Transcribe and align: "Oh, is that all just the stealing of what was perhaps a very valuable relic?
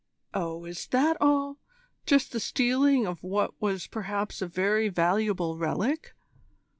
"Oh, 0.33 0.65
is 0.65 0.87
that 0.87 1.15
all 1.21 1.59
just 2.07 2.31
the 2.31 2.39
stealing 2.39 3.05
of 3.05 3.21
what 3.21 3.53
was 3.61 3.85
perhaps 3.85 4.41
a 4.41 4.47
very 4.47 4.89
valuable 4.89 5.59
relic? 5.59 6.15